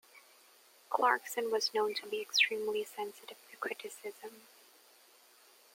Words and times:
Clarkson 0.89 1.51
was 1.51 1.71
known 1.75 1.93
to 1.93 2.07
be 2.09 2.21
extremely 2.23 2.83
sensitive 2.83 3.37
to 3.51 3.57
criticism. 3.57 4.41